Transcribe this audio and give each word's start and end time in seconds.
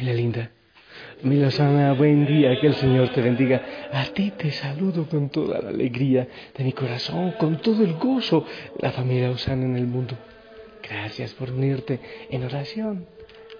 Familia 0.00 0.16
linda, 0.16 0.50
mi 1.24 1.36
Lozana, 1.36 1.92
buen 1.92 2.24
día, 2.24 2.58
que 2.58 2.68
el 2.68 2.74
Señor 2.74 3.10
te 3.10 3.20
bendiga. 3.20 3.60
A 3.92 4.04
ti 4.14 4.30
te 4.30 4.50
saludo 4.50 5.06
con 5.06 5.28
toda 5.28 5.60
la 5.60 5.68
alegría 5.68 6.26
de 6.56 6.64
mi 6.64 6.72
corazón, 6.72 7.32
con 7.32 7.60
todo 7.60 7.84
el 7.84 7.92
gozo 7.98 8.46
la 8.78 8.92
familia 8.92 9.30
Osana 9.30 9.66
en 9.66 9.76
el 9.76 9.86
mundo. 9.86 10.16
Gracias 10.82 11.34
por 11.34 11.50
unirte 11.50 12.00
en 12.30 12.44
oración. 12.44 13.04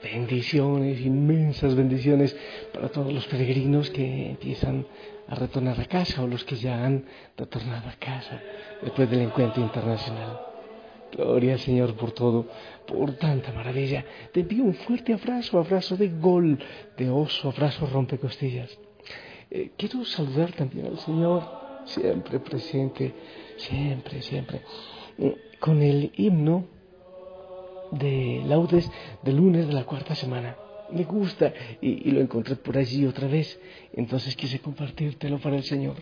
Bendiciones, 0.03 1.03
inmensas 1.03 1.75
bendiciones 1.75 2.35
para 2.73 2.89
todos 2.89 3.13
los 3.13 3.27
peregrinos 3.27 3.91
que 3.91 4.31
empiezan 4.31 4.87
a 5.29 5.35
retornar 5.35 5.79
a 5.79 5.85
casa 5.85 6.23
o 6.23 6.27
los 6.27 6.43
que 6.45 6.57
ya 6.57 6.87
han 6.87 7.05
retornado 7.37 7.87
a 7.87 7.97
casa 7.97 8.41
después 8.81 9.11
del 9.11 9.21
encuentro 9.21 9.63
internacional. 9.63 10.50
Gloria 11.13 11.59
Señor 11.59 11.95
por 11.95 12.13
todo, 12.13 12.47
por 12.87 13.13
tanta 13.17 13.53
maravilla. 13.53 14.05
Te 14.33 14.41
envío 14.41 14.65
un 14.65 14.75
fuerte 14.75 15.13
abrazo, 15.13 15.59
abrazo 15.59 15.97
de 15.97 16.09
gol, 16.09 16.59
de 16.97 17.11
oso, 17.11 17.49
abrazo 17.49 17.87
rompecostillas. 17.87 18.79
Eh, 19.51 19.73
quiero 19.77 20.05
saludar 20.05 20.53
también 20.53 20.87
al 20.87 20.99
Señor, 20.99 21.43
siempre 21.85 22.39
presente, 22.39 23.13
siempre, 23.57 24.23
siempre, 24.23 24.63
eh, 25.19 25.37
con 25.59 25.83
el 25.83 26.13
himno 26.17 26.67
de 27.91 28.43
laudes 28.47 28.89
del 29.23 29.37
lunes 29.37 29.67
de 29.67 29.73
la 29.73 29.85
cuarta 29.85 30.15
semana. 30.15 30.57
Me 30.93 31.05
gusta 31.05 31.53
y, 31.81 32.09
y 32.09 32.13
lo 32.13 32.21
encontré 32.21 32.57
por 32.57 32.77
allí 32.77 33.07
otra 33.07 33.27
vez, 33.27 33.61
entonces 33.93 34.37
quise 34.37 34.61
compartírtelo 34.61 35.39
para 35.39 35.57
el 35.57 35.65
Señor. 35.65 35.97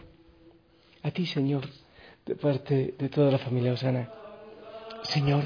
A 1.02 1.10
ti, 1.10 1.26
Señor, 1.26 1.64
de 2.26 2.36
parte 2.36 2.94
de 2.98 3.08
toda 3.08 3.30
la 3.30 3.38
familia 3.38 3.72
Osana. 3.72 4.10
Señor, 5.02 5.44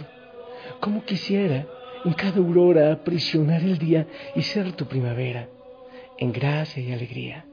como 0.80 1.04
quisiera 1.04 1.66
en 2.04 2.12
cada 2.14 2.38
aurora 2.38 2.92
aprisionar 2.92 3.62
el 3.62 3.78
día 3.78 4.06
y 4.34 4.42
ser 4.42 4.72
tu 4.72 4.86
primavera, 4.86 5.48
en 6.18 6.32
gracia 6.32 6.82
y 6.82 6.92
alegría, 6.92 7.44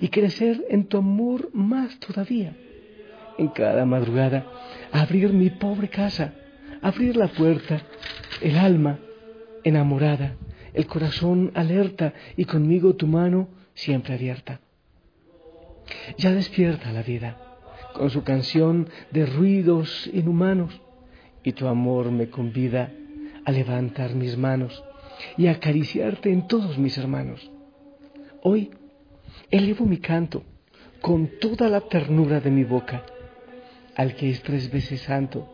y 0.00 0.08
crecer 0.08 0.64
en 0.68 0.86
tu 0.86 0.98
amor 0.98 1.50
más 1.52 1.98
todavía. 1.98 2.56
En 3.38 3.48
cada 3.48 3.84
madrugada 3.84 4.46
abrir 4.92 5.32
mi 5.32 5.50
pobre 5.50 5.88
casa, 5.88 6.34
abrir 6.82 7.16
la 7.16 7.28
puerta, 7.28 7.80
el 8.40 8.56
alma 8.58 8.98
enamorada, 9.64 10.34
el 10.74 10.86
corazón 10.86 11.50
alerta 11.54 12.12
y 12.36 12.44
conmigo 12.44 12.94
tu 12.94 13.06
mano 13.06 13.48
siempre 13.74 14.14
abierta. 14.14 14.60
Ya 16.18 16.32
despierta 16.32 16.92
la 16.92 17.02
vida 17.02 17.36
con 17.94 18.10
su 18.10 18.22
canción 18.22 18.88
de 19.10 19.26
ruidos 19.26 20.08
inhumanos 20.12 20.80
y 21.42 21.52
tu 21.52 21.66
amor 21.66 22.10
me 22.10 22.28
convida 22.28 22.92
a 23.44 23.52
levantar 23.52 24.14
mis 24.14 24.36
manos 24.36 24.82
y 25.36 25.46
a 25.46 25.52
acariciarte 25.52 26.30
en 26.32 26.46
todos 26.46 26.78
mis 26.78 26.96
hermanos. 26.98 27.50
Hoy 28.42 28.70
elevo 29.50 29.84
mi 29.84 29.98
canto 29.98 30.42
con 31.00 31.30
toda 31.40 31.68
la 31.68 31.80
ternura 31.80 32.40
de 32.40 32.50
mi 32.50 32.64
boca 32.64 33.04
al 33.96 34.14
que 34.14 34.30
es 34.30 34.42
tres 34.42 34.70
veces 34.70 35.02
santo, 35.02 35.46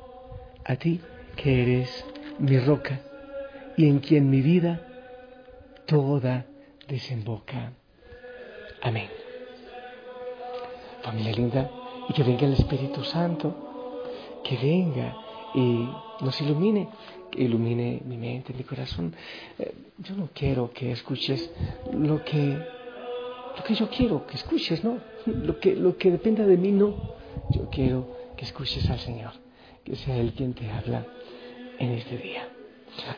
a 0.65 0.77
ti 0.77 1.01
que 1.37 1.63
eres 1.63 2.05
mi 2.39 2.59
roca 2.59 3.01
y 3.77 3.89
en 3.89 4.01
quien 4.01 4.31
mi 4.31 4.41
vida 4.41 4.87
toda 5.87 6.47
desemboca. 6.89 7.73
Amén. 8.83 9.09
Familia 11.03 11.33
linda, 11.33 11.71
y 12.09 12.13
que 12.13 12.23
venga 12.23 12.47
el 12.47 12.55
Espíritu 12.55 13.05
Santo, 13.05 14.03
que 14.45 14.57
venga 14.57 15.17
y 15.57 15.89
nos 16.21 16.39
ilumine, 16.43 16.89
que 17.31 17.43
ilumine 17.43 18.03
mi 18.05 18.19
mente, 18.19 18.53
mi 18.53 18.63
corazón. 18.63 19.15
Eh, 19.59 19.75
yo 19.99 20.15
no 20.15 20.29
quiero 20.35 20.71
que 20.73 20.93
escuches 20.93 21.51
lo 21.93 22.23
que, 22.23 22.59
lo 23.57 23.65
que 23.65 23.75
yo 23.75 23.89
quiero 23.89 24.27
que 24.27 24.37
escuches, 24.37 24.85
¿no? 24.85 24.99
Lo 25.27 25.59
que, 25.59 25.75
lo 25.75 25.97
que 25.97 26.13
dependa 26.13 26.47
de 26.47 26.57
mí, 26.57 26.71
no. 26.71 26.95
Yo 27.51 27.69
quiero 27.69 28.07
que 28.37 28.45
escuches 28.45 28.89
al 28.91 29.01
Señor, 29.01 29.33
que 29.83 29.97
sea 29.97 30.17
Él 30.17 30.35
quien 30.37 30.55
te 30.55 30.71
habla 30.71 31.05
en 31.81 31.91
este 31.93 32.17
día. 32.17 32.49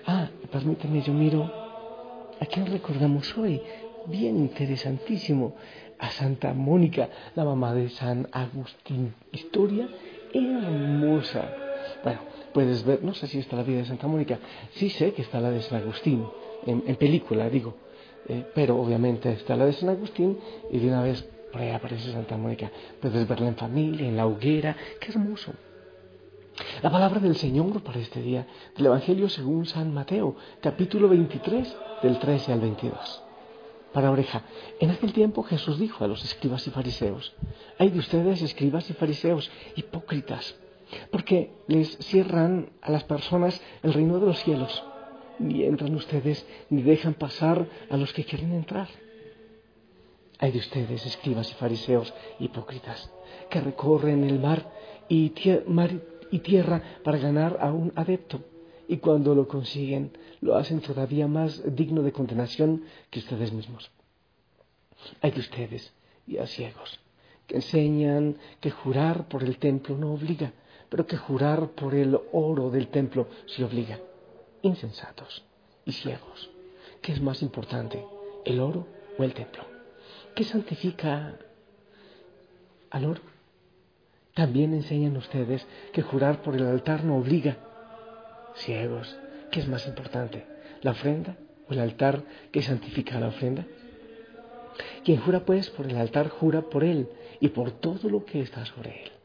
Ah, 0.06 0.30
permítame, 0.50 1.02
yo 1.02 1.12
miro 1.12 1.52
a 2.40 2.46
quién 2.46 2.64
recordamos 2.64 3.36
hoy. 3.36 3.60
Bien 4.06 4.38
interesantísimo. 4.38 5.54
A 5.98 6.10
Santa 6.12 6.54
Mónica, 6.54 7.10
la 7.34 7.44
mamá 7.44 7.74
de 7.74 7.90
San 7.90 8.28
Agustín. 8.32 9.14
Historia 9.32 9.88
hermosa 10.32 11.67
bueno, 12.02 12.20
puedes 12.52 12.84
ver, 12.84 13.02
no 13.02 13.14
sé 13.14 13.26
si 13.26 13.38
está 13.38 13.56
la 13.56 13.62
vida 13.62 13.78
de 13.78 13.86
Santa 13.86 14.06
Mónica, 14.06 14.38
sí 14.72 14.90
sé 14.90 15.12
que 15.12 15.22
está 15.22 15.40
la 15.40 15.50
de 15.50 15.62
San 15.62 15.80
Agustín, 15.82 16.26
en, 16.66 16.96
película, 16.96 17.48
digo, 17.48 17.74
eh, 18.28 18.44
pero 18.54 18.78
obviamente 18.78 19.32
está 19.32 19.56
la 19.56 19.66
de 19.66 19.72
San 19.72 19.88
Agustín 19.88 20.38
y 20.70 20.78
de 20.78 20.88
una 20.88 21.02
vez 21.02 21.22
por 21.52 21.62
aparece 21.62 22.12
Santa 22.12 22.36
Mónica. 22.36 22.70
Puedes 23.00 23.26
verla 23.26 23.48
en 23.48 23.56
familia, 23.56 24.06
en 24.06 24.16
la 24.16 24.26
hoguera, 24.26 24.76
qué 25.00 25.12
hermoso. 25.12 25.52
La 26.82 26.90
palabra 26.90 27.20
del 27.20 27.36
Señor 27.36 27.82
para 27.82 28.00
este 28.00 28.20
día, 28.20 28.46
del 28.76 28.86
Evangelio 28.86 29.28
según 29.28 29.66
San 29.66 29.94
Mateo, 29.94 30.36
capítulo 30.60 31.08
23, 31.08 31.76
del 32.02 32.18
13 32.18 32.52
al 32.52 32.60
22. 32.60 33.22
Para 33.92 34.10
oreja, 34.10 34.42
en 34.80 34.90
aquel 34.90 35.12
tiempo 35.12 35.42
Jesús 35.44 35.78
dijo 35.78 36.04
a 36.04 36.08
los 36.08 36.24
escribas 36.24 36.66
y 36.66 36.70
fariseos, 36.70 37.34
hay 37.78 37.90
de 37.90 38.00
ustedes 38.00 38.42
escribas 38.42 38.90
y 38.90 38.92
fariseos, 38.92 39.50
hipócritas, 39.76 40.56
porque 41.10 41.52
les 41.66 41.96
cierran 41.98 42.70
a 42.82 42.90
las 42.90 43.04
personas 43.04 43.60
el 43.82 43.92
reino 43.92 44.18
de 44.18 44.26
los 44.26 44.42
cielos, 44.42 44.84
ni 45.38 45.64
entran 45.64 45.94
ustedes 45.94 46.46
ni 46.70 46.82
dejan 46.82 47.14
pasar 47.14 47.66
a 47.90 47.96
los 47.96 48.12
que 48.12 48.24
quieren 48.24 48.52
entrar. 48.52 48.88
Hay 50.38 50.52
de 50.52 50.58
ustedes, 50.58 51.04
escribas 51.04 51.50
y 51.50 51.54
fariseos 51.54 52.14
hipócritas, 52.38 53.12
que 53.50 53.60
recorren 53.60 54.24
el 54.24 54.38
mar 54.38 54.70
y, 55.08 55.32
y 56.30 56.38
tierra 56.40 56.82
para 57.02 57.18
ganar 57.18 57.58
a 57.60 57.72
un 57.72 57.92
adepto, 57.96 58.40
y 58.86 58.98
cuando 58.98 59.34
lo 59.34 59.48
consiguen 59.48 60.16
lo 60.40 60.56
hacen 60.56 60.80
todavía 60.80 61.26
más 61.26 61.62
digno 61.74 62.02
de 62.02 62.12
condenación 62.12 62.84
que 63.10 63.18
ustedes 63.18 63.52
mismos. 63.52 63.90
Hay 65.20 65.32
de 65.32 65.40
ustedes, 65.40 65.92
y 66.26 66.38
a 66.38 66.46
ciegos, 66.46 67.00
que 67.46 67.56
enseñan 67.56 68.36
que 68.60 68.70
jurar 68.70 69.28
por 69.28 69.42
el 69.42 69.58
templo 69.58 69.96
no 69.96 70.12
obliga, 70.12 70.52
pero 70.88 71.06
que 71.06 71.16
jurar 71.16 71.70
por 71.70 71.94
el 71.94 72.18
oro 72.32 72.70
del 72.70 72.88
templo 72.88 73.28
se 73.46 73.64
obliga. 73.64 73.98
Insensatos 74.62 75.44
y 75.84 75.92
ciegos. 75.92 76.50
¿Qué 77.02 77.12
es 77.12 77.20
más 77.20 77.42
importante, 77.42 78.04
el 78.44 78.60
oro 78.60 78.86
o 79.18 79.24
el 79.24 79.34
templo? 79.34 79.64
¿Qué 80.34 80.44
santifica 80.44 81.38
al 82.90 83.04
oro? 83.04 83.20
También 84.34 84.72
enseñan 84.72 85.16
ustedes 85.16 85.66
que 85.92 86.02
jurar 86.02 86.42
por 86.42 86.54
el 86.54 86.66
altar 86.66 87.04
no 87.04 87.16
obliga. 87.16 87.56
Ciegos, 88.54 89.16
¿qué 89.50 89.60
es 89.60 89.68
más 89.68 89.86
importante, 89.86 90.46
la 90.82 90.92
ofrenda 90.92 91.36
o 91.68 91.72
el 91.72 91.80
altar 91.80 92.22
que 92.52 92.62
santifica 92.62 93.20
la 93.20 93.28
ofrenda? 93.28 93.66
Quien 95.04 95.20
jura 95.20 95.44
pues 95.44 95.70
por 95.70 95.86
el 95.86 95.96
altar 95.96 96.28
jura 96.28 96.62
por 96.62 96.84
él 96.84 97.08
y 97.40 97.48
por 97.48 97.72
todo 97.72 98.08
lo 98.08 98.24
que 98.24 98.40
está 98.40 98.64
sobre 98.64 99.04
él. 99.04 99.17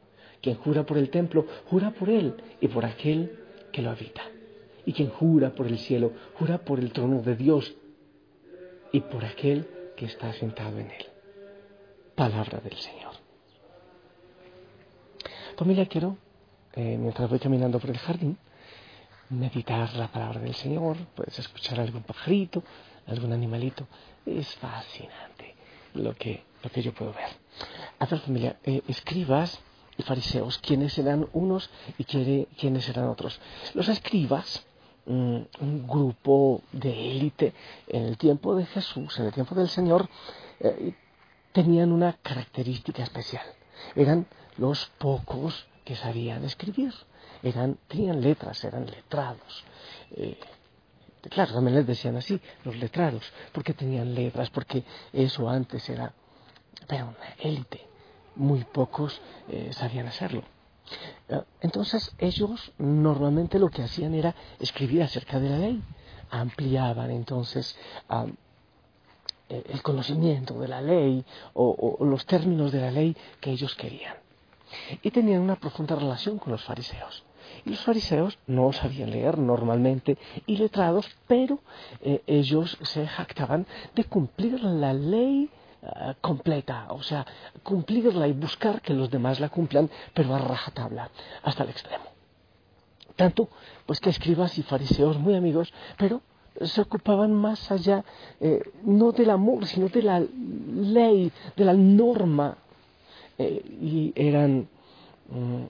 Quien 0.44 0.58
jura 0.58 0.86
por 0.86 0.98
el 0.98 1.10
templo, 1.10 1.48
jura 1.70 1.92
por 1.92 2.10
él 2.10 2.36
y 2.60 2.68
por 2.68 2.84
aquel 2.84 3.40
que 3.72 3.82
lo 3.82 3.92
habita. 3.92 4.24
Y 4.86 4.92
quien 4.92 5.10
jura 5.10 5.52
por 5.56 5.68
el 5.68 5.80
cielo, 5.80 6.12
jura 6.34 6.58
por 6.58 6.80
el 6.80 6.92
trono 6.92 7.22
de 7.22 7.38
Dios 7.38 7.74
y 8.92 9.00
por 9.00 9.24
aquel 9.24 9.66
que 9.96 10.04
está 10.06 10.34
sentado 10.34 10.78
en 10.80 10.92
él. 10.92 11.06
Palabra 12.14 12.60
del 12.60 12.76
Señor. 12.76 13.14
Familia, 15.56 15.86
quiero, 15.86 16.18
eh, 16.74 16.98
mientras 17.00 17.30
voy 17.30 17.40
caminando 17.40 17.80
por 17.80 17.92
el 17.92 17.98
jardín, 17.98 18.38
meditar 19.30 19.94
la 19.96 20.10
palabra 20.10 20.42
del 20.42 20.56
Señor. 20.56 20.98
Puedes 21.16 21.40
escuchar 21.40 21.80
algún 21.80 22.04
pajarito, 22.04 22.62
algún 23.08 23.32
animalito. 23.32 23.88
Es 24.26 24.54
fascinante 24.56 25.56
lo 25.94 26.14
que, 26.14 26.44
lo 26.62 26.70
que 26.70 26.82
yo 26.82 26.94
puedo 26.94 27.14
ver. 27.14 27.30
A 27.98 28.06
ver, 28.06 28.20
familia, 28.20 28.58
eh, 28.66 28.82
escribas 28.90 29.58
y 29.98 30.04
fariseos, 30.04 30.58
quiénes 30.60 30.98
eran 30.98 31.28
unos 31.34 31.70
y 31.98 32.04
quiénes 32.06 32.90
eran 32.90 33.10
otros. 33.10 33.40
Los 33.74 33.88
escribas, 33.90 34.66
mm, 35.06 35.40
un 35.60 35.88
grupo 35.88 36.62
de 36.72 37.12
élite 37.12 37.54
en 37.88 38.04
el 38.04 38.18
tiempo 38.18 38.56
de 38.56 38.66
Jesús, 38.66 39.20
en 39.20 39.26
el 39.26 39.34
tiempo 39.34 39.56
del 39.56 39.70
Señor, 39.70 40.08
eh, 40.60 40.94
tenían 41.52 41.92
una 41.92 42.14
característica 42.14 43.04
especial. 43.04 43.46
Eran 43.96 44.26
los 44.58 44.88
pocos 44.98 45.68
que 45.86 45.96
sabían 45.96 46.44
escribir. 46.46 46.94
Eran, 47.44 47.78
tenían 47.88 48.22
letras, 48.22 48.64
eran 48.64 48.86
letrados. 48.86 49.64
Eh, 50.12 50.40
claro, 51.30 51.54
también 51.54 51.76
les 51.76 51.86
decían 51.86 52.16
así, 52.16 52.40
los 52.64 52.76
letrados, 52.78 53.24
porque 53.52 53.74
tenían 53.74 54.16
letras, 54.16 54.50
porque 54.50 54.84
eso 55.12 55.50
antes 55.50 55.88
era, 55.90 56.14
era 56.88 57.06
una 57.06 57.36
élite 57.40 57.93
muy 58.36 58.64
pocos 58.64 59.22
eh, 59.50 59.72
sabían 59.74 60.08
hacerlo. 60.08 60.44
Eh, 61.30 61.42
entonces 61.62 62.14
ellos 62.18 62.74
normalmente 62.78 63.60
lo 63.60 63.70
que 63.70 63.84
hacían 63.84 64.14
era 64.14 64.36
escribir 64.60 65.04
acerca 65.04 65.40
de 65.40 65.50
la 65.50 65.58
ley, 65.58 65.82
ampliaban 66.30 67.12
entonces 67.12 67.78
eh, 69.50 69.64
el 69.70 69.82
conocimiento 69.82 70.60
de 70.60 70.68
la 70.68 70.82
ley 70.82 71.24
o, 71.54 71.98
los 72.02 72.26
términos 72.26 72.72
de 72.72 72.82
la 72.82 72.92
ley 72.92 73.16
que 73.40 73.52
ellos 73.52 73.76
querían. 73.76 74.16
Y 75.04 75.12
tenían 75.12 75.42
una 75.42 75.56
profunda 75.56 75.96
relación 75.96 76.40
con 76.40 76.52
los 76.52 76.64
fariseos. 76.64 77.24
Y 77.66 77.70
los 77.70 77.82
fariseos 77.82 78.40
no 78.48 78.74
sabían 78.74 79.12
leer 79.12 79.38
normalmente 79.38 80.18
y 80.48 80.58
letrados, 80.58 81.08
pero 81.28 81.60
eh, 82.02 82.24
ellos 82.26 82.78
se 82.82 83.06
jactaban 83.06 83.68
de 83.94 84.06
cumplir 84.06 84.64
la 84.64 84.94
ley 84.94 85.50
eh, 85.84 86.14
completa, 86.22 86.88
o 86.90 87.04
sea, 87.04 87.26
cumplirla 87.62 88.28
y 88.28 88.34
buscar 88.34 88.82
que 88.82 88.94
los 88.94 89.12
demás 89.12 89.40
la 89.40 89.50
cumplan, 89.50 89.90
pero 90.14 90.34
a 90.34 90.40
rajatabla, 90.40 91.10
hasta 91.44 91.64
el 91.64 91.70
extremo. 91.72 92.06
Tanto, 93.18 93.50
pues 93.86 94.00
que 94.00 94.10
escribas 94.10 94.58
y 94.58 94.64
fariseos 94.64 95.20
muy 95.20 95.36
amigos, 95.36 95.74
pero 95.98 96.22
se 96.62 96.82
ocupaban 96.82 97.34
más 97.34 97.70
allá, 97.72 98.04
eh, 98.40 98.62
no 98.84 99.12
del 99.12 99.30
amor, 99.30 99.66
sino 99.68 99.90
de 99.90 100.02
la 100.04 100.20
ley, 100.20 101.32
de 101.56 101.66
la 101.66 101.74
norma, 101.74 102.58
eh, 103.38 103.62
y 103.82 104.14
eran 104.16 104.70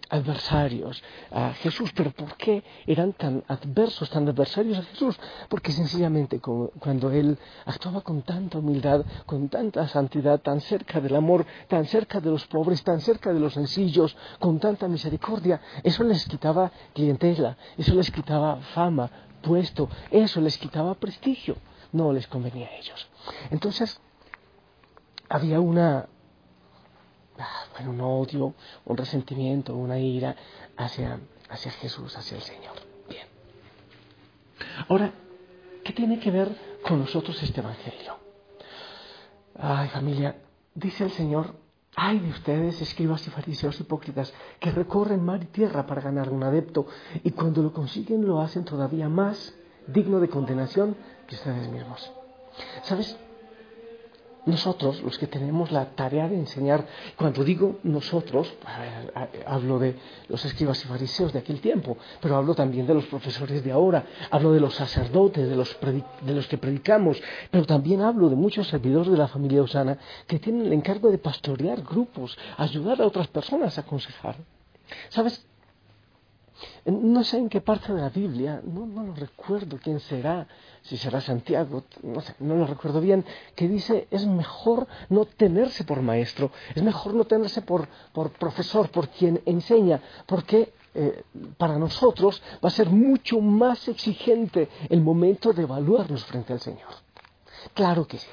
adversarios 0.10 1.02
a 1.32 1.54
Jesús. 1.54 1.92
¿Pero 1.96 2.12
por 2.12 2.36
qué 2.38 2.64
eran 2.86 3.14
tan 3.14 3.44
adversos, 3.48 4.10
tan 4.10 4.28
adversarios 4.28 4.80
a 4.80 4.84
Jesús? 4.84 5.20
Porque 5.50 5.72
sencillamente 5.72 6.40
cuando 6.40 7.12
Él 7.12 7.38
actuaba 7.66 8.02
con 8.02 8.22
tanta 8.24 8.60
humildad, 8.60 9.06
con 9.26 9.50
tanta 9.50 9.88
santidad, 9.88 10.42
tan 10.42 10.60
cerca 10.62 11.00
del 11.00 11.16
amor, 11.16 11.46
tan 11.68 11.86
cerca 11.86 12.20
de 12.20 12.30
los 12.30 12.46
pobres, 12.48 12.84
tan 12.84 13.00
cerca 13.00 13.34
de 13.34 13.40
los 13.40 13.54
sencillos, 13.54 14.16
con 14.40 14.60
tanta 14.60 14.88
misericordia, 14.88 15.62
eso 15.84 16.04
les 16.04 16.26
quitaba 16.26 16.72
clientela, 16.94 17.58
eso 17.78 17.94
les 17.94 18.12
quitaba 18.12 18.58
fama, 18.74 19.10
puesto, 19.42 19.90
eso 20.12 20.42
les 20.42 20.58
quitaba 20.58 20.96
prestigio, 20.96 21.58
no 21.92 22.12
les 22.12 22.28
convenía 22.28 22.68
a 22.68 22.76
ellos. 22.76 23.08
Entonces, 23.52 24.00
había 25.30 25.60
una, 25.60 26.08
bueno, 27.74 27.92
un 27.92 28.02
odio, 28.02 28.54
un 28.86 28.98
resentimiento, 28.98 29.76
una 29.76 29.98
ira 29.98 30.36
hacia, 30.78 31.20
hacia 31.50 31.72
Jesús, 31.72 32.16
hacia 32.18 32.38
el 32.38 32.44
Señor. 32.44 32.74
Bien. 33.10 33.28
Ahora, 34.88 35.12
¿qué 35.84 35.94
tiene 35.94 36.20
que 36.20 36.32
ver 36.32 36.56
con 36.88 37.00
nosotros 37.00 37.42
este 37.42 37.62
Evangelio? 37.62 38.18
Ay, 39.58 39.88
familia, 39.90 40.36
dice 40.74 41.04
el 41.04 41.12
Señor, 41.12 41.56
ay 41.96 42.20
de 42.20 42.30
ustedes, 42.30 42.82
escribas 42.82 43.26
y 43.28 43.30
fariseos 43.30 43.80
hipócritas, 43.80 44.34
que 44.60 44.72
recorren 44.72 45.24
mar 45.24 45.44
y 45.44 45.48
tierra 45.48 45.86
para 45.86 46.02
ganar 46.02 46.30
un 46.30 46.44
adepto, 46.44 46.88
y 47.24 47.32
cuando 47.32 47.62
lo 47.62 47.74
consiguen 47.74 48.26
lo 48.26 48.42
hacen 48.42 48.66
todavía 48.66 49.10
más 49.10 49.54
digno 49.88 50.20
de 50.20 50.30
condenación 50.30 50.96
que 51.28 51.36
ustedes 51.36 51.68
mismos. 51.70 52.12
¿Sabes? 52.84 53.18
Nosotros, 54.46 55.02
los 55.02 55.18
que 55.18 55.28
tenemos 55.28 55.72
la 55.72 55.86
tarea 55.92 56.28
de 56.28 56.36
enseñar, 56.36 56.86
cuando 57.18 57.44
digo 57.44 57.78
nosotros, 57.84 58.54
hablo 59.46 59.80
de 59.80 59.96
los 60.28 60.44
escribas 60.46 60.84
y 60.84 60.88
fariseos 60.88 61.32
de 61.34 61.40
aquel 61.40 61.62
tiempo, 61.62 61.98
pero 62.22 62.36
hablo 62.36 62.54
también 62.54 62.86
de 62.86 62.94
los 62.94 63.06
profesores 63.06 63.64
de 63.64 63.72
ahora, 63.72 64.06
hablo 64.32 64.52
de 64.52 64.60
los 64.60 64.74
sacerdotes, 64.76 65.50
de 65.50 65.56
los, 65.56 65.78
de 66.22 66.34
los 66.34 66.48
que 66.48 66.58
predicamos, 66.58 67.22
pero 67.52 67.66
también 67.66 68.02
hablo 68.02 68.30
de 68.30 68.36
muchos 68.36 68.68
servidores 68.68 69.12
de 69.12 69.18
la 69.18 69.28
familia 69.28 69.62
Osana 69.62 69.98
que 70.28 70.40
tienen 70.40 70.66
el 70.66 70.74
encargo 70.74 71.10
de 71.10 71.18
pastorear 71.18 71.82
grupos, 71.82 72.38
ayudar 72.58 73.02
a 73.02 73.08
otras 73.08 73.28
personas 73.28 73.78
a 73.78 73.82
aconsejar. 73.82 74.36
¿Sabes? 75.10 75.46
No 76.86 77.24
sé 77.24 77.38
en 77.38 77.50
qué 77.50 77.62
parte 77.62 77.94
de 77.94 78.02
la 78.02 78.10
Biblia, 78.10 78.62
no, 78.64 78.86
lo 78.86 79.14
recuerdo 79.14 79.80
quién 79.82 80.00
será, 80.00 80.48
si 80.82 80.98
será 80.98 81.22
Santiago, 81.22 81.84
no 82.02 82.22
sé, 82.22 82.36
no 82.40 82.56
lo 82.56 82.68
recuerdo 82.68 83.00
bien, 83.00 83.24
que 83.56 83.68
dice 83.68 84.08
es 84.12 84.26
mejor 84.26 84.88
no 85.10 85.26
tenerse 85.26 85.84
por 85.84 86.02
maestro, 86.02 86.52
es 86.76 86.84
mejor 86.84 87.14
no 87.14 87.26
tenerse 87.26 87.62
por, 87.62 87.88
profesor, 88.38 88.90
por 88.90 89.10
quien 89.10 89.42
enseña, 89.46 90.02
porque 90.26 90.74
eh, 90.94 91.24
para 91.58 91.78
nosotros 91.78 92.42
va 92.64 92.68
a 92.68 92.72
ser 92.72 92.90
mucho 92.90 93.40
más 93.40 93.88
exigente 93.88 94.70
el 94.90 95.02
momento 95.02 95.54
de 95.54 95.64
evaluarnos 95.64 96.26
frente 96.26 96.54
al 96.54 96.60
Señor. 96.60 96.94
Claro 97.74 98.06
que 98.06 98.18
sí, 98.18 98.28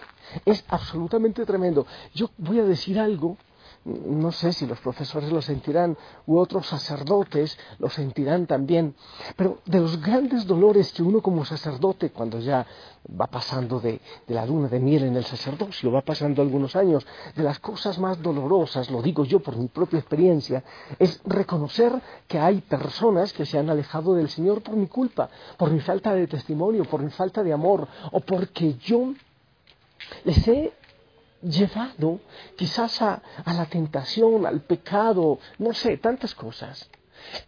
es 0.45 0.65
absolutamente 0.69 1.47
tremendo. 1.47 1.87
Yo 2.15 2.31
voy 2.37 2.59
a 2.59 2.65
decir 2.65 2.99
algo 2.99 3.37
no 3.85 4.31
sé 4.31 4.53
si 4.53 4.67
los 4.67 4.79
profesores 4.81 5.33
lo 5.33 5.41
sentirán 5.41 5.97
u 6.27 6.39
otros 6.39 6.67
sacerdotes 6.67 7.59
lo 7.79 7.89
sentirán 7.89 8.47
también, 8.47 8.95
pero 9.37 9.59
de 9.65 9.81
los 9.81 10.01
grandes 10.03 10.47
dolores 10.47 10.93
que 10.93 11.03
uno 11.03 11.23
como 11.23 11.47
sacerdote, 11.47 12.11
cuando 12.11 12.39
ya 12.41 12.67
va 13.19 13.27
pasando 13.27 13.81
de, 13.81 14.01
la 14.29 14.45
luna 14.45 14.69
de 14.69 14.81
miel 14.81 15.05
en 15.05 15.17
el 15.17 15.25
sacerdocio, 15.25 15.91
va 15.91 16.03
pasando 16.03 16.43
algunos 16.43 16.77
años, 16.77 17.07
de 17.35 17.43
las 17.43 17.59
cosas 17.59 17.99
más 17.99 18.21
dolorosas, 18.21 18.91
lo 18.91 19.01
digo 19.01 19.25
yo 19.25 19.41
por 19.41 19.57
mi 19.57 19.69
propia 19.69 19.99
experiencia, 19.99 20.63
es 20.99 21.21
reconocer 21.25 21.93
que 22.29 22.39
hay 22.39 22.61
personas 22.61 23.33
que 23.33 23.47
se 23.47 23.59
han 23.59 23.71
alejado 23.71 24.15
del 24.15 24.29
Señor 24.29 24.63
por 24.63 24.77
mi 24.77 24.89
culpa, 24.89 25.31
por 25.57 25.71
mi 25.71 25.81
falta 25.81 26.15
de 26.15 26.27
testimonio, 26.27 26.85
por 26.85 27.03
mi 27.03 27.11
falta 27.11 27.43
de 27.43 27.53
amor, 27.55 27.89
o 28.13 28.21
porque 28.21 28.75
yo 28.75 29.15
les 30.25 30.47
he 30.49 30.73
llevado 31.43 32.21
quizás 32.57 33.01
a, 33.03 33.23
la 33.47 33.67
tentación, 33.67 34.47
al 34.47 34.61
pecado, 34.61 35.39
no 35.59 35.73
sé, 35.73 35.97
tantas 35.99 36.35
cosas. 36.35 36.89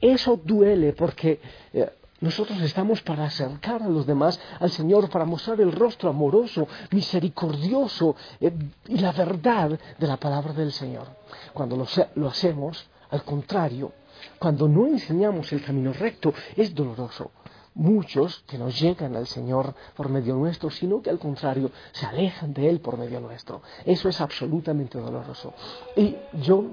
Eso 0.00 0.40
duele 0.42 0.92
porque 0.92 1.40
eh, 1.72 1.90
nosotros 2.20 2.60
estamos 2.62 3.02
para 3.02 3.24
acercar 3.24 3.82
a 3.82 3.88
los 3.88 4.06
demás 4.06 4.40
al 4.60 4.70
Señor, 4.70 5.10
para 5.10 5.24
mostrar 5.24 5.60
el 5.60 5.72
rostro 5.72 6.10
amoroso, 6.10 6.68
misericordioso 6.90 8.14
eh, 8.40 8.52
y 8.86 8.98
la 8.98 9.12
verdad 9.12 9.78
de 9.98 10.06
la 10.06 10.16
palabra 10.16 10.52
del 10.52 10.72
Señor. 10.72 11.08
Cuando 11.52 11.76
lo 12.14 12.28
hacemos, 12.28 12.86
al 13.10 13.24
contrario, 13.24 13.92
cuando 14.38 14.68
no 14.68 14.86
enseñamos 14.86 15.52
el 15.52 15.64
camino 15.64 15.92
recto, 15.92 16.32
es 16.56 16.74
doloroso 16.74 17.30
muchos 17.74 18.44
que 18.46 18.58
no 18.58 18.68
llegan 18.68 19.16
al 19.16 19.26
Señor 19.26 19.74
por 19.96 20.08
medio 20.08 20.34
nuestro, 20.34 20.70
sino 20.70 21.00
que 21.02 21.10
al 21.10 21.18
contrario 21.18 21.70
se 21.92 22.06
alejan 22.06 22.52
de 22.52 22.68
Él 22.68 22.80
por 22.80 22.98
medio 22.98 23.20
nuestro. 23.20 23.62
Eso 23.84 24.08
es 24.08 24.20
absolutamente 24.20 24.98
doloroso. 24.98 25.52
Y 25.96 26.16
yo 26.42 26.66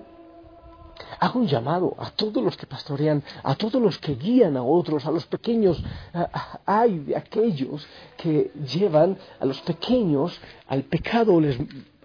hago 1.19 1.39
un 1.39 1.47
llamado 1.47 1.95
a 1.97 2.11
todos 2.11 2.43
los 2.43 2.57
que 2.57 2.67
pastorean, 2.67 3.23
a 3.43 3.55
todos 3.55 3.81
los 3.81 3.97
que 3.99 4.15
guían 4.15 4.57
a 4.57 4.63
otros, 4.63 5.05
a 5.05 5.11
los 5.11 5.25
pequeños, 5.25 5.81
hay 6.65 6.99
de 6.99 7.15
aquellos 7.15 7.85
que 8.17 8.51
llevan 8.65 9.17
a 9.39 9.45
los 9.45 9.61
pequeños 9.61 10.39
al 10.67 10.83
pecado, 10.83 11.39
les 11.39 11.57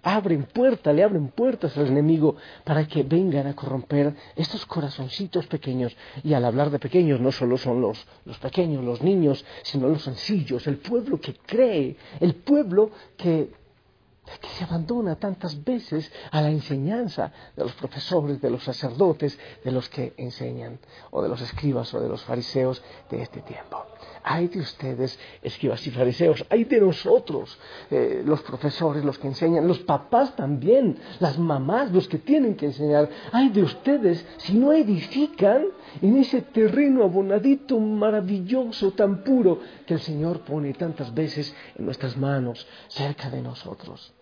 abren 0.04 0.44
puertas, 0.44 0.94
le 0.94 1.02
abren 1.02 1.28
puertas 1.28 1.76
al 1.76 1.88
enemigo 1.88 2.36
para 2.62 2.86
que 2.86 3.02
vengan 3.02 3.46
a 3.46 3.56
corromper 3.56 4.14
estos 4.36 4.64
corazoncitos 4.66 5.46
pequeños. 5.46 5.96
Y 6.22 6.34
al 6.34 6.44
hablar 6.44 6.70
de 6.70 6.78
pequeños, 6.78 7.20
no 7.20 7.32
solo 7.32 7.56
son 7.56 7.80
los, 7.80 8.06
los 8.24 8.38
pequeños, 8.38 8.84
los 8.84 9.02
niños, 9.02 9.44
sino 9.62 9.88
los 9.88 10.02
sencillos, 10.02 10.66
el 10.66 10.76
pueblo 10.76 11.18
que 11.18 11.34
cree, 11.34 11.96
el 12.20 12.34
pueblo 12.34 12.90
que 13.16 13.64
que 14.40 14.48
se 14.48 14.64
abandona 14.64 15.16
tantas 15.16 15.62
veces 15.64 16.10
a 16.30 16.40
la 16.40 16.50
enseñanza 16.50 17.30
de 17.54 17.62
los 17.62 17.74
profesores, 17.74 18.40
de 18.40 18.50
los 18.50 18.64
sacerdotes, 18.64 19.38
de 19.62 19.70
los 19.70 19.88
que 19.88 20.14
enseñan, 20.16 20.78
o 21.10 21.22
de 21.22 21.28
los 21.28 21.40
escribas 21.42 21.92
o 21.92 22.00
de 22.00 22.08
los 22.08 22.22
fariseos 22.24 22.82
de 23.10 23.22
este 23.22 23.42
tiempo. 23.42 23.84
Hay 24.26 24.48
de 24.48 24.60
ustedes, 24.60 25.18
escribas 25.42 25.86
y 25.86 25.90
fariseos, 25.90 26.46
hay 26.48 26.64
de 26.64 26.80
nosotros, 26.80 27.58
eh, 27.90 28.22
los 28.24 28.40
profesores, 28.40 29.04
los 29.04 29.18
que 29.18 29.26
enseñan, 29.26 29.68
los 29.68 29.80
papás 29.80 30.34
también, 30.34 30.96
las 31.20 31.38
mamás, 31.38 31.92
los 31.92 32.08
que 32.08 32.16
tienen 32.16 32.54
que 32.54 32.64
enseñar. 32.66 33.10
Hay 33.32 33.50
de 33.50 33.62
ustedes, 33.62 34.24
si 34.38 34.54
no 34.54 34.72
edifican 34.72 35.66
en 36.00 36.16
ese 36.16 36.40
terreno 36.40 37.04
abonadito, 37.04 37.78
maravilloso, 37.78 38.92
tan 38.92 39.22
puro, 39.22 39.60
que 39.86 39.92
el 39.92 40.00
Señor 40.00 40.40
pone 40.40 40.72
tantas 40.72 41.12
veces 41.12 41.54
en 41.76 41.84
nuestras 41.84 42.16
manos, 42.16 42.66
cerca 42.88 43.28
de 43.28 43.42
nosotros. 43.42 44.14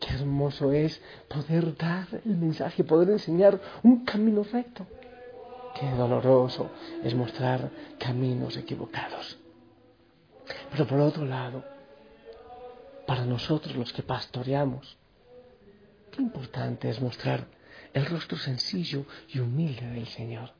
Qué 0.00 0.14
hermoso 0.14 0.72
es 0.72 0.98
poder 1.28 1.76
dar 1.76 2.08
el 2.24 2.38
mensaje, 2.38 2.84
poder 2.84 3.10
enseñar 3.10 3.60
un 3.82 4.04
camino 4.04 4.44
recto. 4.50 4.86
Qué 5.74 5.90
doloroso 5.90 6.70
es 7.02 7.14
mostrar 7.14 7.70
caminos 7.98 8.56
equivocados. 8.56 9.38
Pero 10.70 10.86
por 10.86 11.00
otro 11.00 11.24
lado, 11.24 11.64
para 13.06 13.24
nosotros 13.24 13.74
los 13.74 13.92
que 13.92 14.02
pastoreamos, 14.02 14.96
qué 16.12 16.22
importante 16.22 16.88
es 16.88 17.00
mostrar 17.00 17.46
el 17.92 18.06
rostro 18.06 18.38
sencillo 18.38 19.04
y 19.28 19.40
humilde 19.40 19.86
del 19.86 20.06
Señor. 20.06 20.52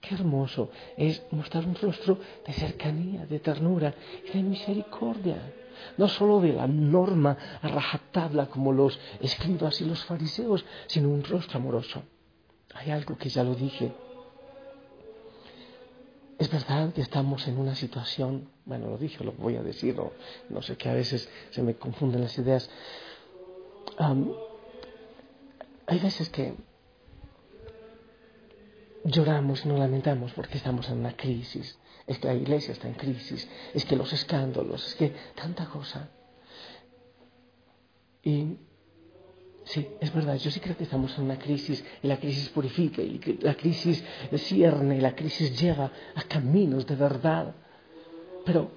Qué 0.00 0.16
hermoso 0.16 0.70
es 0.96 1.22
mostrar 1.30 1.64
un 1.64 1.76
rostro 1.76 2.18
de 2.44 2.52
cercanía, 2.52 3.24
de 3.26 3.38
ternura 3.38 3.94
y 4.26 4.36
de 4.36 4.42
misericordia. 4.42 5.52
No 5.96 6.08
solo 6.08 6.40
de 6.40 6.52
la 6.52 6.66
norma 6.66 7.36
a 7.62 7.68
rajatabla 7.68 8.46
como 8.46 8.72
los 8.72 8.98
escribas 9.20 9.80
y 9.80 9.84
los 9.84 10.04
fariseos, 10.04 10.64
sino 10.88 11.08
un 11.08 11.22
rostro 11.22 11.58
amoroso. 11.58 12.02
Hay 12.74 12.90
algo 12.90 13.16
que 13.16 13.28
ya 13.28 13.44
lo 13.44 13.54
dije 13.54 13.92
es 16.42 16.50
verdad 16.50 16.92
que 16.92 17.02
estamos 17.02 17.46
en 17.46 17.56
una 17.56 17.76
situación, 17.76 18.48
bueno, 18.64 18.88
lo 18.88 18.98
dije, 18.98 19.22
lo 19.22 19.30
voy 19.32 19.54
a 19.54 19.62
decir, 19.62 19.94
no, 19.94 20.10
no 20.48 20.60
sé 20.60 20.76
que 20.76 20.88
a 20.88 20.94
veces 20.94 21.28
se 21.50 21.62
me 21.62 21.76
confunden 21.76 22.20
las 22.20 22.36
ideas. 22.36 22.68
hay 25.86 25.98
veces 26.00 26.28
que 26.30 26.54
lloramos 29.04 29.64
y 29.64 29.68
nos 29.68 29.78
lamentamos 29.78 30.32
porque 30.32 30.56
estamos 30.56 30.88
en 30.88 30.98
una 30.98 31.16
crisis. 31.16 31.78
Es 32.08 32.18
que 32.18 32.26
la 32.26 32.34
iglesia 32.34 32.72
está 32.72 32.88
en 32.88 32.94
crisis, 32.94 33.48
es 33.72 33.84
que 33.84 33.94
los 33.94 34.12
escándalos, 34.12 34.84
es 34.84 34.94
que 34.96 35.14
tanta 35.36 35.66
cosa. 35.66 36.10
Y 38.24 38.56
sí, 39.64 39.88
es 40.00 40.12
verdad, 40.12 40.36
yo 40.36 40.50
sí 40.50 40.60
creo 40.60 40.76
que 40.76 40.84
estamos 40.84 41.16
en 41.18 41.24
una 41.24 41.38
crisis 41.38 41.84
y 42.02 42.06
la 42.06 42.18
crisis 42.18 42.48
purifica 42.50 43.02
y 43.02 43.20
la 43.40 43.54
crisis 43.54 44.02
cierne 44.36 44.96
y 44.96 45.00
la 45.00 45.14
crisis 45.14 45.58
lleva 45.58 45.90
a 46.14 46.22
caminos 46.22 46.86
de 46.86 46.96
verdad. 46.96 47.54
Pero 48.44 48.70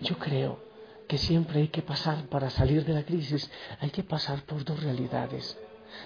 yo 0.00 0.16
creo 0.18 0.58
que 1.08 1.18
siempre 1.18 1.60
hay 1.60 1.68
que 1.68 1.82
pasar, 1.82 2.26
para 2.28 2.50
salir 2.50 2.84
de 2.84 2.94
la 2.94 3.02
crisis, 3.02 3.50
hay 3.80 3.90
que 3.90 4.04
pasar 4.04 4.42
por 4.42 4.64
dos 4.64 4.82
realidades 4.82 5.58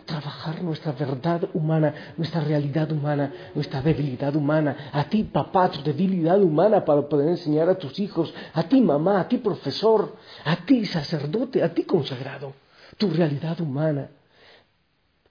trabajar 0.05 0.63
nuestra 0.63 0.93
verdad 0.93 1.49
humana, 1.55 1.95
nuestra 2.17 2.41
realidad 2.41 2.91
humana, 2.91 3.33
nuestra 3.55 3.81
debilidad 3.83 4.35
humana. 4.35 4.91
A 4.93 5.05
ti, 5.05 5.25
papá, 5.25 5.71
tu 5.71 5.83
debilidad 5.83 6.41
humana 6.41 6.85
para 6.85 7.09
poder 7.09 7.29
enseñar 7.29 7.69
a 7.69 7.77
tus 7.77 7.99
hijos. 7.99 8.33
A 8.53 8.63
ti, 8.65 8.81
mamá, 8.81 9.21
a 9.21 9.29
ti, 9.29 9.39
profesor. 9.39 10.17
A 10.45 10.57
ti, 10.57 10.85
sacerdote, 10.87 11.63
a 11.63 11.73
ti, 11.73 11.85
consagrado. 11.85 12.64
Tu 12.97 13.11
realidad 13.11 13.61
humana. 13.61 14.11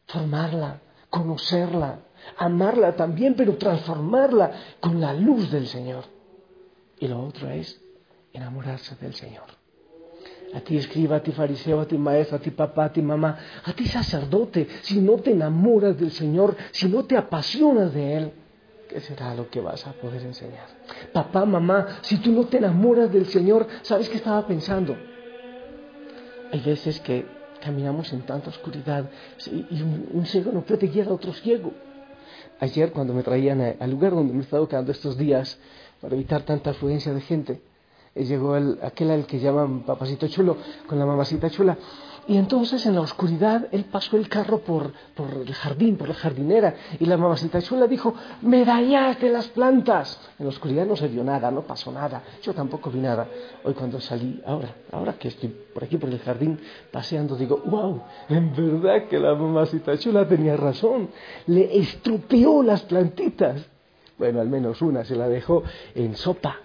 Formarla, 0.06 0.82
conocerla, 1.10 2.00
amarla 2.38 2.96
también, 2.96 3.36
pero 3.36 3.58
transformarla 3.58 4.52
con 4.80 5.00
la 5.00 5.14
luz 5.14 5.52
del 5.52 5.68
Señor. 5.68 6.04
Y 7.00 7.08
lo 7.08 7.24
otro 7.24 7.50
es 7.50 7.82
enamorarse 8.34 8.96
del 8.96 9.14
Señor 9.14 9.64
a 10.54 10.62
ti 10.62 10.78
escriba, 10.78 11.18
a 11.18 11.24
ti 11.24 11.32
fariseo, 11.32 11.82
a 11.82 11.88
ti 11.88 11.98
maestro, 11.98 12.38
a 12.38 12.40
ti 12.40 12.52
papá, 12.52 12.86
a 12.86 12.94
ti 12.94 13.02
mamá, 13.02 13.38
a 13.66 13.74
ti 13.74 13.86
sacerdote, 13.88 14.68
si 14.82 15.02
no 15.02 15.14
te 15.18 15.32
enamoras 15.32 15.98
del 15.98 16.12
Señor, 16.12 16.56
si 16.72 16.88
no 16.88 17.04
te 17.06 17.18
apasionas 17.18 17.94
de 17.94 18.18
Él, 18.18 18.32
¿qué 18.88 19.00
será 19.00 19.34
lo 19.34 19.50
que 19.50 19.60
vas 19.60 19.86
a 19.88 19.94
poder 19.94 20.22
enseñar? 20.22 20.68
Papá, 21.12 21.46
mamá, 21.46 22.00
si 22.02 22.18
tú 22.18 22.32
no 22.32 22.46
te 22.46 22.58
enamoras 22.58 23.12
del 23.12 23.26
Señor, 23.26 23.68
¿sabes 23.82 24.08
qué 24.10 24.18
estaba 24.18 24.46
pensando? 24.46 24.96
Hay 26.52 26.60
veces 26.60 27.00
que 27.00 27.26
caminamos 27.64 28.12
en 28.14 28.22
tanta 28.24 28.50
oscuridad 28.50 29.10
y 29.48 29.82
un, 29.82 30.26
ciego 30.26 30.52
no 30.52 30.62
puede 30.62 30.88
guiar 30.88 31.08
a 31.08 31.14
otro 31.14 31.34
ciego. 31.34 31.72
Ayer 32.60 32.92
cuando 32.92 33.14
me 33.14 33.24
traían 33.24 33.62
al 33.80 33.90
lugar 33.90 34.12
donde 34.12 34.34
me 34.34 34.40
he 34.40 34.44
estado 34.44 34.68
quedando 34.68 34.92
estos 34.92 35.18
días 35.18 35.58
para 36.02 36.16
evitar 36.16 36.44
tanta 36.44 36.72
afluencia 36.72 37.14
de 37.14 37.22
gente, 37.22 37.62
llegó 38.16 38.56
el, 38.58 38.80
aquel 38.84 39.12
al 39.12 39.26
que 39.26 39.40
llaman 39.40 39.84
papacito 39.84 40.28
chulo, 40.28 40.58
con 40.88 41.00
la 41.00 41.06
mamacita 41.06 41.50
chula. 41.50 41.78
Y 42.28 42.38
entonces 42.38 42.86
en 42.86 42.96
la 42.96 43.02
oscuridad 43.02 43.68
él 43.72 43.86
pasó 43.86 44.16
el 44.16 44.30
carro 44.30 44.60
por, 44.60 44.94
por 45.14 45.30
el 45.30 45.54
jardín, 45.54 45.98
por 45.98 46.08
la 46.08 46.14
jardinera, 46.14 46.76
y 47.00 47.06
la 47.06 47.18
mamacita 47.18 47.62
chula 47.62 47.86
dijo, 47.88 48.14
me 48.42 48.64
dañaste 48.64 49.30
las 49.30 49.48
plantas. 49.50 50.20
En 50.40 50.46
la 50.46 50.50
oscuridad 50.50 50.86
no 50.86 50.96
se 50.96 51.08
vio 51.10 51.24
nada, 51.24 51.52
no 51.52 51.64
pasó 51.64 51.92
nada, 51.92 52.24
yo 52.42 52.54
tampoco 52.54 52.90
vi 52.90 53.00
nada. 53.00 53.28
Hoy 53.64 53.74
cuando 53.74 54.00
salí, 54.00 54.42
ahora, 54.46 54.74
ahora 54.92 55.14
que 55.14 55.28
estoy 55.28 55.50
por 55.74 55.84
aquí 55.84 55.98
por 55.98 56.10
el 56.10 56.20
jardín 56.20 56.60
paseando, 56.92 57.36
digo, 57.36 57.62
wow, 57.66 58.02
en 58.30 58.56
verdad 58.56 59.08
que 59.10 59.20
la 59.20 59.36
mamacita 59.36 59.98
chula 59.98 60.28
tenía 60.28 60.56
razón, 60.56 61.10
le 61.48 61.78
estropeó 61.78 62.64
las 62.64 62.84
plantitas. 62.84 63.68
Bueno, 64.18 64.40
al 64.40 64.48
menos 64.48 64.82
una 64.82 65.04
se 65.04 65.16
la 65.16 65.28
dejó 65.28 65.64
en 65.96 66.16
sopa 66.16 66.58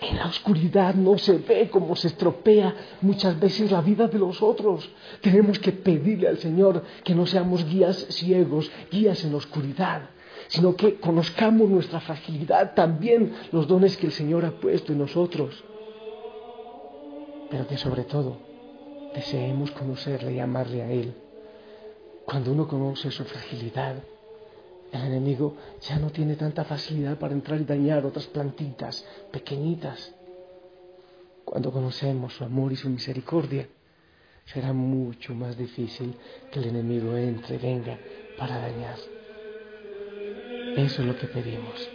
en 0.00 0.16
la 0.16 0.26
oscuridad 0.26 0.94
no 0.94 1.16
se 1.16 1.38
ve 1.38 1.70
cómo 1.70 1.96
se 1.96 2.08
estropea 2.08 2.74
muchas 3.00 3.38
veces 3.40 3.70
la 3.70 3.80
vida 3.80 4.06
de 4.08 4.18
los 4.18 4.42
otros. 4.42 4.88
Tenemos 5.22 5.58
que 5.58 5.72
pedirle 5.72 6.28
al 6.28 6.38
Señor 6.38 6.82
que 7.02 7.14
no 7.14 7.26
seamos 7.26 7.64
guías 7.64 8.06
ciegos, 8.10 8.70
guías 8.90 9.24
en 9.24 9.32
la 9.32 9.38
oscuridad, 9.38 10.10
sino 10.48 10.76
que 10.76 10.96
conozcamos 10.96 11.68
nuestra 11.68 12.00
fragilidad, 12.00 12.74
también 12.74 13.32
los 13.52 13.66
dones 13.66 13.96
que 13.96 14.06
el 14.06 14.12
Señor 14.12 14.44
ha 14.44 14.52
puesto 14.60 14.92
en 14.92 14.98
nosotros. 14.98 15.64
Pero 17.50 17.66
que 17.66 17.78
sobre 17.78 18.04
todo 18.04 18.38
deseemos 19.14 19.70
conocerle 19.70 20.34
y 20.34 20.40
amarle 20.40 20.82
a 20.82 20.90
Él. 20.90 21.14
Cuando 22.26 22.52
uno 22.52 22.68
conoce 22.68 23.10
su 23.10 23.24
fragilidad, 23.24 23.96
el 24.96 25.12
enemigo 25.12 25.56
ya 25.80 25.98
no 25.98 26.10
tiene 26.10 26.36
tanta 26.36 26.64
facilidad 26.64 27.18
para 27.18 27.34
entrar 27.34 27.60
y 27.60 27.64
dañar 27.64 28.04
otras 28.04 28.26
plantitas 28.26 29.04
pequeñitas. 29.32 30.14
Cuando 31.44 31.70
conocemos 31.72 32.34
su 32.34 32.44
amor 32.44 32.72
y 32.72 32.76
su 32.76 32.88
misericordia, 32.88 33.68
será 34.46 34.72
mucho 34.72 35.34
más 35.34 35.56
difícil 35.56 36.14
que 36.50 36.60
el 36.60 36.66
enemigo 36.66 37.16
entre, 37.16 37.58
venga 37.58 37.98
para 38.38 38.58
dañar. 38.58 38.98
Eso 40.76 41.02
es 41.02 41.08
lo 41.08 41.16
que 41.16 41.26
pedimos, 41.26 41.88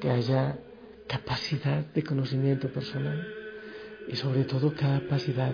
que 0.00 0.10
haya 0.10 0.58
capacidad 1.06 1.84
de 1.84 2.02
conocimiento 2.02 2.72
personal 2.72 3.26
y 4.08 4.16
sobre 4.16 4.44
todo 4.44 4.74
capacidad 4.74 5.52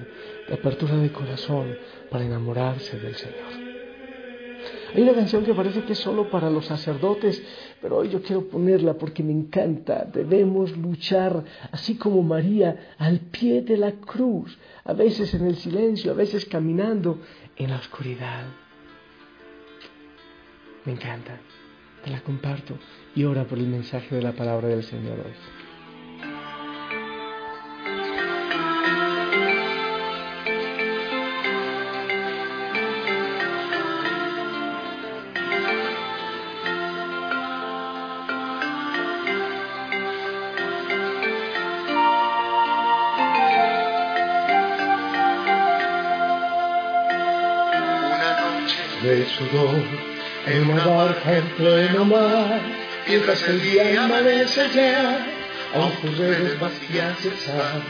de 0.49 0.55
apertura 0.55 0.97
de 0.97 1.13
corazón 1.13 1.77
para 2.11 2.25
enamorarse 2.25 2.99
del 2.99 3.15
Señor. 3.15 3.68
Hay 4.95 5.03
una 5.03 5.13
canción 5.13 5.45
que 5.45 5.55
parece 5.55 5.85
que 5.85 5.93
es 5.93 5.99
solo 5.99 6.31
para 6.31 6.49
los 6.49 6.65
sacerdotes, 6.65 7.43
pero 7.81 7.99
hoy 7.99 8.09
yo 8.09 8.23
quiero 8.23 8.49
ponerla 8.49 8.95
porque 8.95 9.23
me 9.23 9.33
encanta. 9.33 10.05
Debemos 10.05 10.77
luchar, 10.77 11.45
así 11.73 11.97
como 11.97 12.23
María, 12.23 12.95
al 12.99 13.21
pie 13.21 13.63
de 13.63 13.77
la 13.77 13.93
cruz, 13.93 14.59
a 14.85 14.95
veces 14.95 15.35
en 15.35 15.47
el 15.47 15.57
silencio, 15.57 16.13
a 16.13 16.15
veces 16.15 16.47
caminando 16.47 17.19
en 17.57 17.71
la 17.71 17.77
oscuridad. 17.77 18.45
Me 20.85 20.93
encanta, 20.93 21.39
te 22.03 22.11
la 22.11 22.21
comparto 22.21 22.79
y 23.15 23.25
ora 23.25 23.45
por 23.45 23.59
el 23.59 23.67
mensaje 23.67 24.15
de 24.15 24.23
la 24.23 24.33
palabra 24.33 24.69
del 24.69 24.85
Señor 24.85 25.19
hoy. 25.19 25.58
De 49.09 49.27
sudor 49.27 49.83
en 50.47 50.71
una 50.71 50.85
barca 50.87 51.39
en 51.39 51.47
pleno 51.57 52.05
mar, 52.05 52.61
mientras 53.07 53.43
el 53.49 53.61
día 53.63 54.05
amanece 54.05 54.69
ya, 54.75 55.27
aún 55.75 55.93
tus 56.03 56.61
vacías 56.61 57.25
están, 57.25 57.83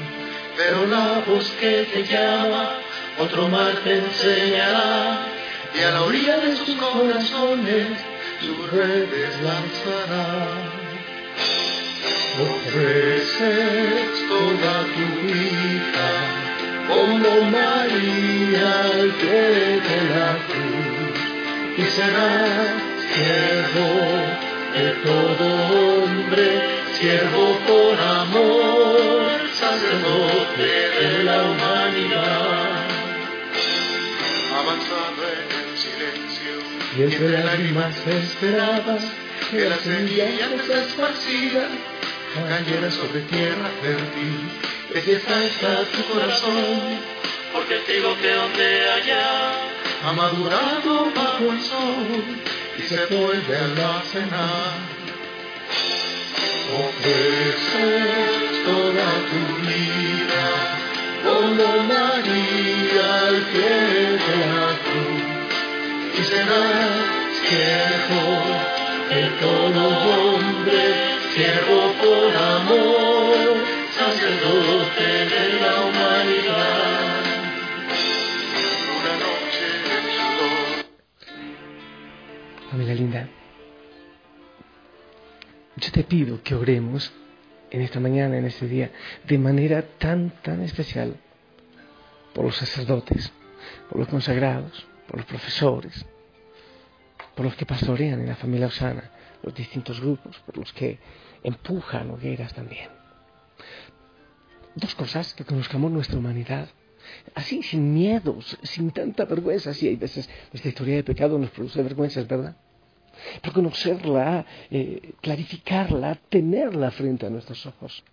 pero 0.57 0.87
la 0.87 1.23
voz 1.27 1.51
que 1.61 1.89
te 1.93 2.05
llama, 2.05 2.71
otro 3.19 3.49
mar 3.49 3.73
te 3.83 3.99
enseñará, 3.99 5.27
y 5.75 5.83
a 5.83 5.91
la 5.91 6.03
orilla 6.03 6.37
de 6.39 6.57
sus 6.57 6.75
corazones 6.77 7.87
sus 8.41 8.71
redes 8.71 9.31
lanzará. 9.43 10.47
Ofreces 12.41 14.09
toda 14.29 14.75
tu 14.95 15.07
vida 15.27 16.11
como 16.87 17.51
María 17.51 18.73
de 19.21 19.99
la 20.15 20.39
cruz 20.47 20.88
y 21.79 21.85
será 21.85 22.75
siervo 23.15 23.89
de 24.75 24.91
todo 25.07 26.03
hombre, 26.03 26.61
siervo 26.99 27.57
por 27.69 28.01
amor, 28.01 29.31
sacerdote 29.55 30.71
de 31.01 31.23
la 31.23 31.43
humanidad. 31.45 32.89
Avanzado 34.59 35.23
en 35.39 35.47
el 35.61 35.79
silencio 35.79 36.55
y 36.97 37.03
entre 37.03 37.45
lágrimas 37.45 37.95
esperadas 38.07 39.05
que 39.49 39.69
la 39.69 39.77
semilla 39.77 40.29
esparcida 40.29 41.69
cayera 42.49 42.91
sobre 42.91 43.21
tierra 43.21 43.71
fértil. 43.81 44.51
De 44.93 45.01
fiesta 45.01 45.45
está 45.45 45.85
tu 45.85 46.13
corazón, 46.13 46.99
porque 47.53 47.77
te 47.87 47.93
digo 47.93 48.17
que 48.21 48.33
donde 48.33 48.91
allá 48.91 49.68
ha 50.05 50.13
madurado 50.13 51.11
bajo 51.15 51.45
el 51.53 51.61
sol 51.61 52.25
y 52.79 52.83
se 52.83 53.07
vuelve 53.07 53.57
a 53.57 53.67
la 53.69 54.03
cena. 54.03 54.47
Ofreces 56.79 58.65
toda 58.65 59.09
tu 59.31 59.41
vida 59.67 60.47
como 61.25 61.67
María 61.85 63.07
al 63.27 63.37
pie 63.53 63.75
de 64.27 64.39
la 64.55 64.71
cruz 64.87 65.39
y 66.19 66.23
serás 66.25 67.09
siervo 67.49 68.23
de 69.09 69.23
todo 69.41 69.83
hombre, 69.89 70.83
siervo 71.35 71.81
por 72.03 72.31
amor, 72.37 73.57
sacerdote 73.99 75.09
de 75.35 75.61
la 75.61 75.75
humanidad. 75.81 76.18
Te 85.99 86.05
pido 86.05 86.41
que 86.45 86.55
oremos 86.55 87.13
en 87.73 87.81
esta 87.81 87.99
mañana, 87.99 88.39
en 88.39 88.45
este 88.45 88.69
día, 88.69 88.93
de 89.27 89.37
manera 89.37 89.83
tan, 89.99 90.31
tan 90.43 90.63
especial 90.63 91.17
por 92.33 92.45
los 92.45 92.57
sacerdotes, 92.57 93.33
por 93.89 93.99
los 93.99 94.07
consagrados, 94.07 94.87
por 95.09 95.17
los 95.17 95.27
profesores, 95.27 96.07
por 97.35 97.47
los 97.47 97.57
que 97.57 97.67
pastorean 97.67 98.21
en 98.21 98.29
la 98.29 98.37
familia 98.37 98.69
Osana, 98.69 99.11
los 99.43 99.53
distintos 99.57 100.01
grupos, 100.01 100.39
por 100.47 100.57
los 100.57 100.73
que 100.73 101.01
empujan 101.43 102.13
hogueras 102.13 102.55
también. 102.55 102.91
Dos 104.77 104.95
cosas, 104.95 105.35
que 105.35 105.45
conozcamos 105.45 105.91
nuestra 105.91 106.17
humanidad, 106.17 106.69
así, 107.35 107.61
sin 107.65 107.93
miedos, 107.93 108.57
sin 108.63 108.93
tanta 108.93 109.25
vergüenza. 109.25 109.75
Sí, 109.75 109.89
hay 109.89 109.97
veces 109.97 110.31
nuestra 110.53 110.69
historia 110.69 110.95
de 110.95 111.03
pecado 111.03 111.37
nos 111.41 111.51
produce 111.51 111.83
vergüenza, 111.83 112.23
¿verdad? 112.23 112.55
Pero 113.41 113.53
conocerla, 113.53 114.45
eh, 114.71 115.13
clarificarla, 115.21 116.15
tenerla 116.29 116.91
frente 116.91 117.27
a 117.27 117.31
nuestros 117.31 117.65
ojos. 117.67 118.05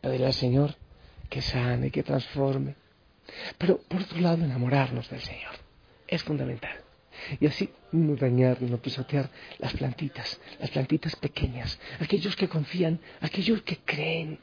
Pedirle 0.00 0.26
al 0.26 0.34
Señor 0.34 0.74
que 1.28 1.42
sane, 1.42 1.90
que 1.90 2.02
transforme. 2.02 2.74
Pero 3.58 3.78
por 3.78 4.02
otro 4.02 4.20
lado, 4.20 4.44
enamorarnos 4.44 5.08
del 5.10 5.20
Señor. 5.20 5.54
Es 6.06 6.22
fundamental. 6.22 6.78
Y 7.40 7.46
así 7.46 7.70
no 7.92 8.16
dañar, 8.16 8.62
no 8.62 8.78
pisotear 8.78 9.30
las 9.58 9.72
plantitas, 9.74 10.40
las 10.60 10.70
plantitas 10.70 11.16
pequeñas, 11.16 11.78
aquellos 12.00 12.36
que 12.36 12.48
confían, 12.48 13.00
aquellos 13.20 13.62
que 13.62 13.78
creen. 13.78 14.38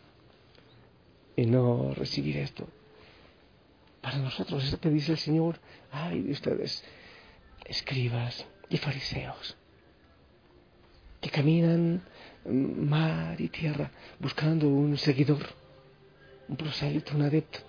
Y 1.36 1.46
no 1.46 1.94
recibir 1.94 2.38
esto. 2.38 2.68
Para 4.02 4.18
nosotros, 4.20 4.64
es 4.64 4.72
lo 4.72 4.80
que 4.80 4.90
dice 4.90 5.14
el 5.14 5.18
Señor, 5.18 5.60
ay 5.92 6.22
de 6.22 6.32
ustedes, 6.32 6.84
escribas 7.66 8.46
y 8.70 8.78
fariseos, 8.78 9.58
que 11.22 11.30
caminan 11.30 12.02
mar 12.46 13.40
y 13.40 13.50
tierra 13.50 13.92
buscando 14.20 14.68
un 14.68 14.98
seguidor, 14.98 15.46
un 16.48 16.58
prosélito, 16.58 17.16
un 17.16 17.24
adepto, 17.24 17.60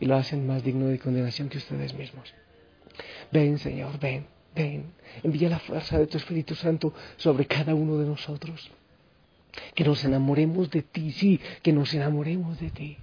y 0.00 0.06
lo 0.06 0.16
hacen 0.16 0.46
más 0.46 0.62
digno 0.62 0.86
de 0.86 0.98
condenación 0.98 1.48
que 1.48 1.58
ustedes 1.58 1.94
mismos. 1.94 2.32
Ven, 3.30 3.58
Señor, 3.58 3.98
ven 3.98 4.26
Ven, 4.56 4.94
envía 5.22 5.50
la 5.50 5.58
fuerza 5.58 5.98
de 5.98 6.06
tu 6.06 6.16
Espíritu 6.16 6.54
Santo 6.54 6.94
sobre 7.18 7.44
cada 7.44 7.74
uno 7.74 7.98
de 7.98 8.06
nosotros. 8.06 8.70
Que 9.74 9.84
nos 9.84 10.02
enamoremos 10.02 10.70
de 10.70 10.80
ti, 10.80 11.12
sí, 11.12 11.38
que 11.62 11.74
nos 11.74 11.92
enamoremos 11.92 12.58
de 12.58 12.70
ti. 12.70 12.96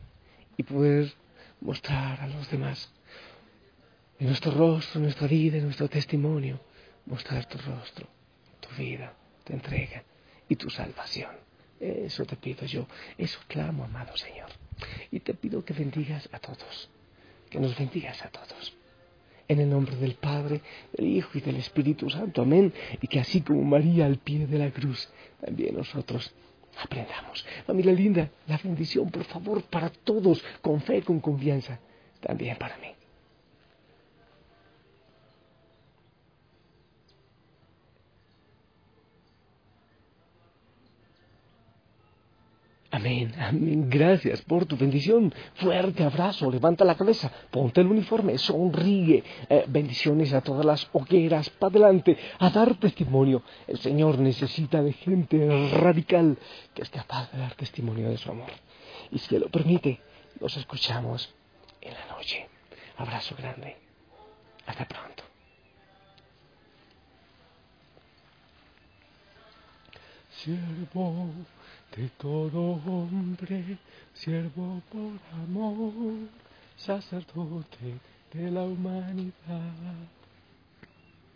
Y 0.57 0.63
poder 0.63 1.13
mostrar 1.61 2.21
a 2.21 2.27
los 2.27 2.49
demás 2.49 2.91
en 4.19 4.27
nuestro 4.27 4.51
rostro, 4.51 4.97
en 4.97 5.03
nuestra 5.03 5.27
vida, 5.27 5.57
en 5.57 5.65
nuestro 5.65 5.87
testimonio, 5.87 6.59
mostrar 7.05 7.45
tu 7.45 7.57
rostro, 7.57 8.07
tu 8.59 8.69
vida, 8.77 9.13
tu 9.43 9.53
entrega 9.53 10.03
y 10.47 10.55
tu 10.55 10.69
salvación. 10.69 11.31
Eso 11.79 12.25
te 12.25 12.35
pido 12.35 12.65
yo, 12.65 12.87
eso 13.17 13.39
clamo, 13.47 13.83
amado 13.83 14.15
Señor. 14.15 14.49
Y 15.11 15.19
te 15.19 15.33
pido 15.33 15.65
que 15.65 15.73
bendigas 15.73 16.29
a 16.31 16.39
todos, 16.39 16.89
que 17.49 17.59
nos 17.59 17.77
bendigas 17.77 18.23
a 18.23 18.29
todos. 18.29 18.73
En 19.47 19.59
el 19.59 19.69
nombre 19.69 19.95
del 19.97 20.15
Padre, 20.15 20.61
del 20.93 21.07
Hijo 21.07 21.37
y 21.37 21.41
del 21.41 21.57
Espíritu 21.57 22.09
Santo. 22.09 22.41
Amén. 22.41 22.73
Y 23.01 23.07
que 23.07 23.19
así 23.19 23.41
como 23.41 23.61
María 23.63 24.05
al 24.05 24.17
pie 24.17 24.47
de 24.47 24.57
la 24.57 24.71
cruz, 24.71 25.09
también 25.41 25.75
nosotros 25.75 26.33
aprendamos. 26.81 27.45
Familia 27.65 27.91
linda, 27.91 28.29
la 28.47 28.57
bendición, 28.57 29.11
por 29.11 29.25
favor, 29.25 29.61
para 29.63 29.89
todos, 29.89 30.43
con 30.61 30.81
fe, 30.81 31.01
con 31.01 31.19
confianza, 31.19 31.79
también 32.21 32.57
para 32.57 32.77
mí. 32.77 32.87
Amén, 43.03 43.35
amén. 43.37 43.89
Gracias 43.89 44.41
por 44.43 44.65
tu 44.65 44.77
bendición. 44.77 45.33
Fuerte 45.55 46.05
abrazo. 46.05 46.49
Levanta 46.49 46.85
la 46.85 46.95
cabeza. 46.95 47.29
Ponte 47.51 47.81
el 47.81 47.87
uniforme. 47.87 48.37
Sonríe. 48.37 49.21
Eh, 49.49 49.65
bendiciones 49.67 50.33
a 50.33 50.39
todas 50.39 50.65
las 50.65 50.87
hogueras. 50.93 51.49
Para 51.49 51.71
adelante. 51.71 52.17
A 52.39 52.49
dar 52.49 52.75
testimonio. 52.75 53.43
El 53.67 53.77
Señor 53.79 54.19
necesita 54.19 54.81
de 54.81 54.93
gente 54.93 55.69
radical 55.81 56.37
que 56.73 56.83
es 56.83 56.89
capaz 56.89 57.29
de 57.33 57.39
dar 57.39 57.53
testimonio 57.55 58.09
de 58.09 58.17
su 58.17 58.31
amor. 58.31 58.51
Y 59.11 59.19
si 59.19 59.37
lo 59.37 59.49
permite, 59.49 59.99
los 60.39 60.55
escuchamos 60.55 61.35
en 61.81 61.93
la 61.93 62.05
noche. 62.05 62.47
Abrazo 62.95 63.35
grande. 63.37 63.75
Hasta 64.65 64.87
pronto. 64.87 65.23
Siervo 70.37 71.33
de 71.95 72.09
todo 72.17 72.81
hombre, 72.85 73.77
siervo 74.13 74.81
por 74.91 75.19
amor, 75.43 75.93
sacerdote 76.75 77.99
de 78.33 78.51
la 78.51 78.63
humanidad. 78.63 80.22